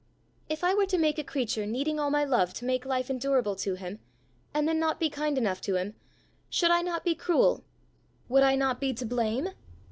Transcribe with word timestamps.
If 0.49 0.63
I 0.63 0.73
were 0.73 0.87
to 0.87 0.97
make 0.97 1.19
a 1.19 1.23
creature 1.23 1.67
needing 1.67 1.99
all 1.99 2.09
my 2.09 2.23
love 2.25 2.55
to 2.55 2.65
make 2.65 2.85
life 2.87 3.11
endurable 3.11 3.55
to 3.57 3.75
him, 3.75 3.99
and 4.51 4.67
then 4.67 4.79
not 4.79 4.99
be 4.99 5.11
kind 5.11 5.37
enough 5.37 5.61
to 5.61 5.75
him, 5.75 5.93
should 6.49 6.71
I 6.71 6.81
not 6.81 7.05
be 7.05 7.13
cruel? 7.13 7.63
Would 8.27 8.41
I 8.41 8.55
not 8.55 8.79
be 8.79 8.95
to 8.95 9.05
blame? 9.05 9.49